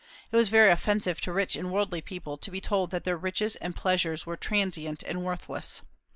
It 0.31 0.35
was 0.35 0.49
very 0.49 0.71
offensive 0.71 1.21
to 1.21 1.31
rich 1.31 1.55
and 1.55 1.71
worldly 1.71 2.01
people 2.01 2.35
to 2.35 2.49
be 2.49 2.59
told 2.59 2.89
that 2.89 3.03
their 3.03 3.15
riches 3.17 3.55
and 3.57 3.75
pleasures 3.75 4.25
were 4.25 4.35
transient 4.35 5.03
and 5.03 5.23
worthless. 5.23 5.83